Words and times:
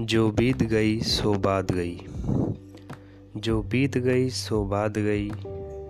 जो 0.00 0.30
बीत 0.30 0.62
गई 0.62 1.00
सो 1.00 1.34
बात 1.34 1.72
गई। 1.72 2.00
जो 3.36 3.62
बीत 3.62 3.98
गई 3.98 4.30
सो 4.30 4.64
बात 4.64 4.98
गई, 4.98 5.30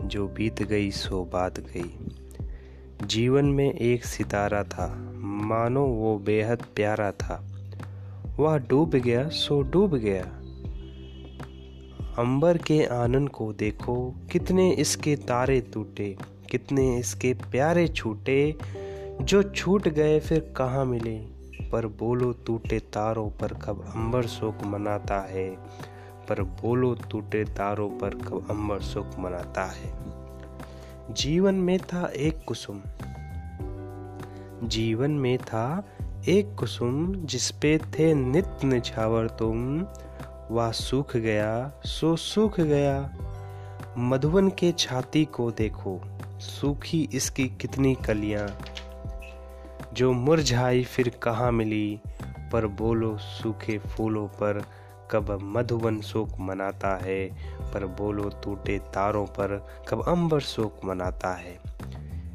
जो 0.08 0.28
बीत 0.28 0.62
गई 0.62 0.90
सो 0.90 1.24
बात 1.24 1.60
गई। 1.60 1.98
जीवन 3.06 3.44
में 3.44 3.72
एक 3.72 4.04
सितारा 4.04 4.64
था, 4.64 5.12
मानो 5.20 5.86
वो 5.86 6.18
बेहद 6.18 6.62
प्यारा 6.76 7.10
था। 7.10 7.46
वह 8.38 8.58
डूब 8.58 8.90
गया, 8.90 9.28
सो 9.28 9.62
डूब 9.62 9.96
गया। 9.96 10.24
अंबर 12.18 12.58
के 12.58 12.84
आनंद 12.84 13.28
को 13.28 13.52
देखो, 13.52 14.14
कितने 14.32 14.72
इसके 14.72 15.16
तारे 15.16 15.60
टूटे, 15.60 16.16
कितने 16.50 16.98
इसके 16.98 17.34
प्यारे 17.34 17.88
छूटे। 17.88 18.56
जो 19.22 19.42
छूट 19.42 19.88
गए 19.88 20.20
फिर 20.20 20.54
कहाँ 20.56 20.84
मिले? 20.84 21.35
पर 21.72 21.86
बोलो 21.86 22.32
टूटे 22.32 22.78
तारों 22.78 23.30
पर 23.30 23.48
कब 23.48 23.92
अंबर 23.94 24.26
शोक 24.26 24.64
मनाता 24.64 25.20
है। 25.20 25.50
पर 26.28 26.42
बोलो 26.42 26.94
टूटे 26.94 27.44
तारों 27.44 27.90
पर 27.90 28.14
कब 28.14 28.46
अंबर 28.50 28.80
शोक 28.80 29.10
मनाता 29.18 29.64
है। 29.64 29.92
जीवन 31.14 31.54
में 31.54 31.78
था 31.78 32.06
एक 32.06 32.44
कुसुम। 32.46 32.80
जीवन 34.68 35.10
में 35.10 35.38
था 35.38 35.84
एक 36.28 36.56
कुसुम 36.58 37.14
जिसपे 37.14 37.78
थे 37.78 38.14
नित्य 38.14 38.66
निछावर 38.66 39.28
तुम। 39.28 39.86
वह 40.50 40.70
सूख 40.70 41.16
गया, 41.16 41.72
सो 41.84 42.16
सूख 42.16 42.60
गया। 42.60 43.12
मधुवन 43.98 44.48
के 44.48 44.72
छाती 44.72 45.24
को 45.24 45.50
देखो, 45.50 46.00
सूखी 46.40 47.08
इसकी 47.12 47.48
कितनी 47.48 47.94
कलियाँ। 47.94 48.48
जो 49.96 50.12
मुरझाई 50.12 50.84
फिर 50.84 51.08
कहाँ 51.22 51.52
मिली? 51.52 52.00
पर 52.52 52.66
बोलो 52.66 53.18
सूखे 53.18 53.78
फूलों 53.78 54.28
पर, 54.28 54.62
कब 55.10 55.38
मधुबन 55.42 56.00
शोक 56.00 56.28
मनाता 56.40 56.96
है? 57.02 57.24
पर 57.74 57.86
बोलो 57.86 58.30
टूटे 58.44 58.78
तारों 58.78 59.26
पर, 59.26 59.66
कब 59.88 60.04
अंबर 60.08 60.40
शोक 60.40 60.80
मनाता 60.84 61.34
है? 61.34 61.58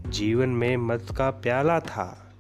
जीवन 0.08 0.50
में 0.50 0.78
मध 0.78 1.16
का 1.18 1.32
प्याला 1.32 1.80
था। 1.80 2.32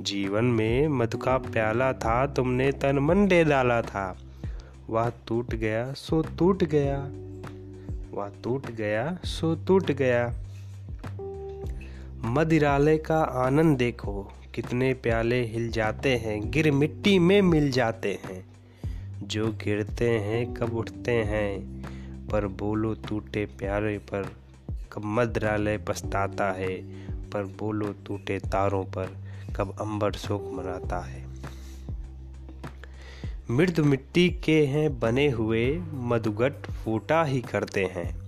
जीवन 0.00 0.44
में 0.44 0.88
मध 0.88 1.16
का 1.16 1.38
प्याला 1.38 1.92
था, 1.92 2.26
तुमने 2.26 2.72
तन 2.72 2.98
मन 2.98 3.26
दे 3.26 3.44
डाला 3.44 3.82
था। 3.82 4.18
वह 4.90 5.12
टूट 5.28 5.54
गया, 5.54 5.92
सो 5.92 6.22
टूट 6.22 6.64
गया। 6.64 6.98
वह 8.12 8.32
टूट 8.44 8.70
गया, 8.70 9.18
सो 9.24 9.54
टूट 9.54 9.90
गया। 9.90 10.34
मदिरालय 12.24 12.98
का 12.98 13.18
आनंद 13.18 13.78
देखो। 13.78 14.32
कितने 14.54 14.94
प्याले 14.94 15.44
हिल 15.44 15.70
जाते 15.70 16.16
हैं, 16.16 16.50
गिर 16.50 16.70
मिट्टी 16.70 17.18
में 17.18 17.42
मिल 17.42 17.70
जाते 17.70 18.18
हैं। 18.24 18.44
जो 19.22 19.52
गिरते 19.52 20.10
हैं, 20.10 20.54
कब 20.54 20.76
उठते 20.76 21.12
हैं, 21.12 21.60
पर 22.28 22.46
बोलो 22.46 22.94
टूटे 22.94 23.46
प्यारे 23.46 23.98
पर, 23.98 24.32
कब 24.92 25.02
मद्रालय 25.04 25.78
पछताता 25.78 26.52
है, 26.52 26.74
पर 27.30 27.44
बोलो 27.44 27.94
टूटे 28.06 28.38
तारों 28.38 28.84
पर, 28.84 29.16
कब 29.56 29.76
अंबर 29.80 30.12
शोक 30.12 30.50
मनाता 30.52 30.98
है। 30.98 31.24
मृद 33.50 33.80
मिट्टी 33.80 34.30
के 34.30 34.66
हैं 34.66 35.00
बने 35.00 35.28
हुए, 35.28 35.82
मधुगट 35.94 36.52
फूटा 36.52 37.24
ही 37.24 37.40
करते 37.40 37.84
हैं। 37.84 38.20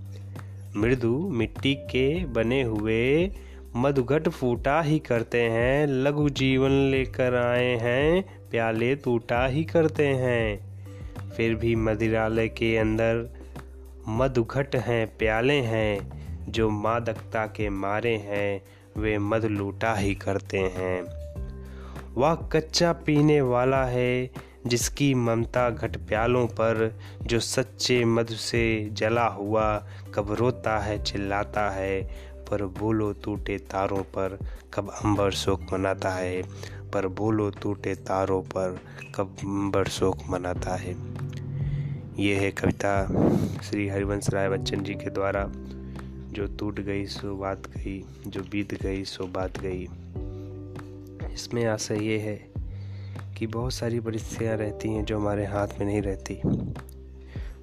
मृदु 0.77 1.19
मिट्टी 1.19 1.75
के 1.75 2.25
बने 2.25 2.63
हुए 2.63 3.31
मधुघट 3.77 4.29
फूटा 4.29 4.83
ही 4.83 4.99
करते 4.99 5.43
हैं, 5.43 5.87
लघु 5.87 6.29
जीवन 6.29 6.71
लेकर 6.71 7.35
आए 7.35 7.77
हैं, 7.77 8.25
प्याले 8.51 8.95
टूटा 8.95 9.47
ही 9.47 9.65
करते 9.65 10.07
हैं। 10.07 10.73
फिर 11.37 11.55
भी 11.55 11.77
मदिरालय 11.77 12.49
के 12.49 12.77
अंदर 12.77 13.35
मधुघट 14.09 14.77
हैं, 14.77 15.17
प्याले 15.19 15.61
हैं, 15.61 16.23
जो 16.53 16.71
मादकता 16.71 17.47
के 17.47 17.69
मारे 17.69 18.17
हैं, 18.17 18.63
वे 18.97 19.19
मध 19.19 19.45
लूटा 19.45 19.95
ही 19.95 20.15
करते 20.15 20.59
हैं। 20.59 21.05
वह 22.15 22.35
कच्चा 22.35 22.93
पीने 22.93 23.41
वाला 23.41 23.85
है, 23.85 24.31
जिसकी 24.67 25.15
ममता 25.15 25.71
घट 25.71 25.97
प्यालों 25.97 26.47
पर, 26.47 26.99
जो 27.23 27.41
सच्चे 27.41 28.05
मधु 28.05 28.35
से 28.35 28.89
जला 28.93 29.27
हुआ, 29.27 29.87
कब 30.15 30.33
रोता 30.33 30.79
है, 30.79 31.05
चिल्लाता 31.05 31.71
है 31.71 32.23
पर 32.53 32.63
बोलो 32.63 33.13
टूटे 33.13 33.59
तारों 33.59 34.03
पर, 34.03 34.39
कब 34.75 34.89
अंबर 34.89 35.31
शोक 35.31 35.61
मनाता 35.73 36.11
है। 36.11 36.43
पर 36.93 37.07
बोलो 37.07 37.51
टूटे 37.51 37.95
तारों 37.95 38.43
पर, 38.43 38.81
कब 39.15 39.37
अंबर 39.39 39.85
शोक 39.85 40.19
मनाता 40.31 40.77
है। 40.77 40.97
ये 42.19 42.35
है 42.35 42.51
कविता 42.51 43.07
श्री 43.63 43.89
हरिवंश 43.89 44.31
राय 44.31 44.49
बच्चन 44.49 44.83
जी 44.83 44.95
के 44.95 45.11
द्वारा। 45.11 45.53
जो 46.33 46.47
टूट 46.47 46.81
गई 46.81 47.07
सो 47.07 47.37
बात 47.37 47.63
गई, 47.69 48.05
जो 48.27 48.41
बीत 48.43 48.83
गई 48.83 49.05
सो 49.05 49.27
बात 49.27 49.59
गई। 49.59 49.89
इसमें 51.35 51.65
आशा 51.65 51.95
ये 51.95 52.19
है 52.19 52.51
कि 53.39 53.47
बहुत 53.47 53.73
सारी 53.73 54.01
परिस्थितियाँ 54.01 54.57
रहती 54.57 54.89
हैं 54.89 55.05
जो 55.05 55.19
हमारे 55.19 55.47
हाथ 55.47 55.69
में 55.69 55.87
नहीं 55.87 56.03
रहती। 56.03 56.41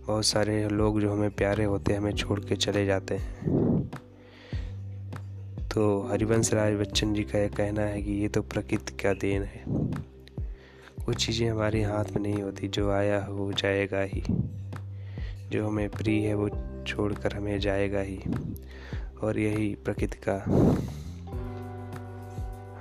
बहुत 0.08 0.26
सारे 0.26 0.70
लोग 0.70 1.02
जो 1.02 1.14
हमें 1.14 1.32
प्यारे 1.32 1.64
होते 1.64 1.94
हैं, 1.94 2.00
हमें 2.00 2.16
छोड़ 2.16 2.40
के 2.40 2.56
चले 2.56 2.86
जाते 2.86 3.16
हैं। 3.16 3.69
तो 5.74 6.08
हरिवंश 6.12 6.54
राय 6.54 6.76
बच्चन 6.76 7.14
जी 7.14 7.24
का 7.24 7.40
यह 7.40 7.48
कहना 7.48 7.82
है 7.82 8.02
कि 8.02 8.12
ये 8.12 8.28
तो 8.28 8.42
प्रकृति 8.42 8.94
का 9.04 9.14
देन 9.14 9.44
है। 9.44 9.64
कुछ 11.06 11.26
चीज़ें 11.26 11.52
हमारे 11.52 11.84
हाथ 11.84 12.06
में 12.06 12.22
नहीं 12.22 12.44
होती, 12.44 12.68
जो 12.68 12.92
आया 12.92 13.26
हो 13.26 13.54
जाएगा 13.54 14.02
ही। 14.02 14.24
जो 15.50 15.68
हमें 15.68 15.90
प्रिय 15.90 16.28
है 16.28 16.34
वो 16.34 16.50
छोड़कर 16.88 17.34
हमें 17.34 17.60
जाएगा 17.60 18.00
ही। 18.00 18.20
और 19.24 19.40
यही 19.40 19.76
प्रकृति 19.86 20.18
का 20.30 20.44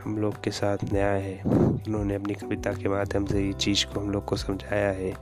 हम 0.05 0.19
लोग 0.19 0.43
के 0.44 0.50
साथ 0.50 0.78
न्याय 0.93 1.20
है। 1.20 1.43
उन्होंने 1.43 2.15
अपनी 2.15 2.34
कविता 2.34 2.72
के 2.72 2.88
माध्यम 2.88 3.25
से 3.25 3.47
ये 3.47 3.53
चीज़ 3.53 3.87
को 3.87 4.00
हम 4.00 4.10
लोग 4.10 4.25
को 4.25 4.37
समझाया 4.37 4.91
है। 4.91 5.15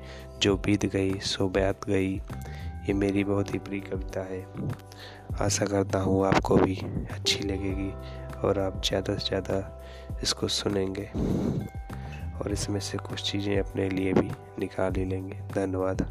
जो 0.43 0.57
बीत 0.57 0.87
गई, 0.87 1.15
सो 1.15 1.49
बैत 1.49 1.81
गई। 1.89 2.21
ये 2.89 2.93
मेरी 2.95 3.25
बहुत 3.25 3.53
ही 3.55 3.59
प्रिय 3.59 3.81
कविता 3.81 4.21
है। 4.21 4.45
आशा 5.41 5.67
करता 5.67 5.99
हूँ 5.99 6.27
आपको 6.27 6.57
भी 6.57 6.75
अच्छी 7.11 7.45
लगेगी 7.45 7.91
और 8.41 8.59
आप 8.59 8.83
ज़्यादा 8.85 9.15
से 9.15 9.27
ज़्यादा 9.29 9.59
इसको 10.23 10.49
सुनेंगे 10.49 11.09
और 12.39 12.53
इसमें 12.53 12.81
से 12.81 12.99
कुछ 12.99 13.31
चीज़ें 13.31 13.59
अपने 13.59 13.89
लिए 13.89 14.13
भी 14.13 14.31
निकाल 14.59 14.95
ही 14.95 15.05
लेंगे। 15.05 15.41
धन्यवाद। 15.55 16.07